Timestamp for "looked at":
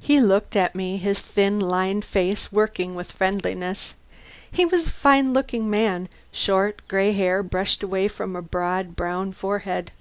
0.20-0.74